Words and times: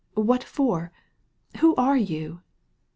What 0.15 0.43
for? 0.43 0.91
Who 1.59 1.75
are 1.75 1.95
you?" 1.95 2.41